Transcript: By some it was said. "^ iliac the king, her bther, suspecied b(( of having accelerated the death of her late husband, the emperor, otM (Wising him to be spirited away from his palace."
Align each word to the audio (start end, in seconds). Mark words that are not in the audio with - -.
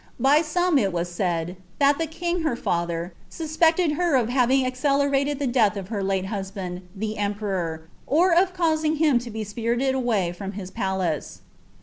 By 0.19 0.41
some 0.41 0.79
it 0.79 0.91
was 0.91 1.11
said. 1.11 1.47
"^ 1.47 1.55
iliac 1.79 1.99
the 1.99 2.07
king, 2.07 2.41
her 2.41 2.55
bther, 2.55 3.11
suspecied 3.29 3.95
b(( 3.99 4.19
of 4.19 4.29
having 4.29 4.65
accelerated 4.65 5.37
the 5.37 5.45
death 5.45 5.77
of 5.77 5.89
her 5.89 6.01
late 6.01 6.25
husband, 6.25 6.81
the 6.95 7.19
emperor, 7.19 7.83
otM 8.09 8.51
(Wising 8.55 8.97
him 8.97 9.19
to 9.19 9.29
be 9.29 9.43
spirited 9.43 9.93
away 9.93 10.31
from 10.31 10.53
his 10.53 10.71
palace." 10.71 11.41